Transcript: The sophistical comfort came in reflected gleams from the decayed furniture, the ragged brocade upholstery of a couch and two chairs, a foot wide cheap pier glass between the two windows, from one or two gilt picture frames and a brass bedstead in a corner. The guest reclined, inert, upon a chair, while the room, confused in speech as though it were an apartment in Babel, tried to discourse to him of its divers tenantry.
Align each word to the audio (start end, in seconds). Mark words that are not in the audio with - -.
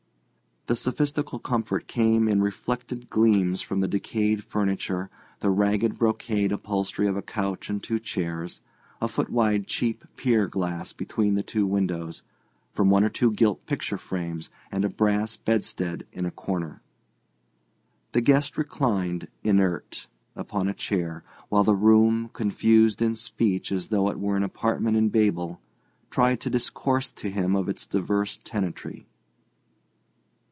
The 0.67 0.75
sophistical 0.77 1.39
comfort 1.39 1.87
came 1.87 2.29
in 2.29 2.39
reflected 2.41 3.09
gleams 3.09 3.61
from 3.61 3.79
the 3.81 3.87
decayed 3.89 4.43
furniture, 4.43 5.09
the 5.39 5.49
ragged 5.49 5.97
brocade 5.97 6.51
upholstery 6.53 7.07
of 7.07 7.17
a 7.17 7.21
couch 7.23 7.67
and 7.69 7.81
two 7.83 7.99
chairs, 7.99 8.61
a 9.01 9.07
foot 9.09 9.29
wide 9.31 9.65
cheap 9.67 10.05
pier 10.15 10.47
glass 10.47 10.93
between 10.93 11.33
the 11.33 11.41
two 11.43 11.65
windows, 11.65 12.21
from 12.71 12.89
one 12.91 13.03
or 13.03 13.09
two 13.09 13.31
gilt 13.31 13.65
picture 13.65 13.97
frames 13.97 14.49
and 14.71 14.85
a 14.85 14.89
brass 14.89 15.35
bedstead 15.35 16.05
in 16.13 16.25
a 16.27 16.31
corner. 16.31 16.81
The 18.13 18.21
guest 18.21 18.55
reclined, 18.57 19.27
inert, 19.43 20.07
upon 20.35 20.69
a 20.69 20.73
chair, 20.75 21.23
while 21.49 21.63
the 21.63 21.75
room, 21.75 22.29
confused 22.33 23.01
in 23.01 23.15
speech 23.15 23.71
as 23.73 23.87
though 23.89 24.09
it 24.09 24.19
were 24.19 24.37
an 24.37 24.43
apartment 24.43 24.95
in 24.95 25.09
Babel, 25.09 25.59
tried 26.11 26.39
to 26.41 26.49
discourse 26.51 27.11
to 27.13 27.29
him 27.31 27.55
of 27.57 27.67
its 27.67 27.85
divers 27.87 28.37
tenantry. 28.37 29.07